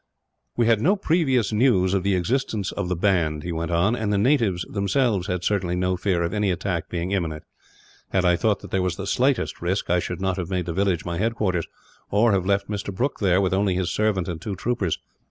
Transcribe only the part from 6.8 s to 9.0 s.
being imminent. Had I thought that there was